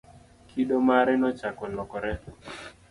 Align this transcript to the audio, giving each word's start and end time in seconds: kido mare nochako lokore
kido 0.49 0.77
mare 0.87 1.13
nochako 1.21 1.63
lokore 1.75 2.11